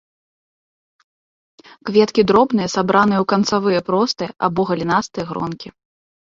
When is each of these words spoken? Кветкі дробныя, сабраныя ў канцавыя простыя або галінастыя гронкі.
Кветкі 1.89 2.25
дробныя, 2.31 2.69
сабраныя 2.77 3.19
ў 3.21 3.25
канцавыя 3.35 3.79
простыя 3.91 4.29
або 4.49 4.61
галінастыя 4.73 5.23
гронкі. 5.31 5.67